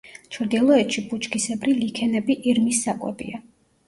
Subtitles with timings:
[0.35, 3.41] ჩრდილოეთში ბუჩქისებრი ლიქენები ირმის საკვებია.